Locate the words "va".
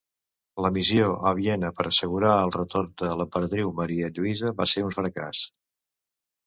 4.63-4.73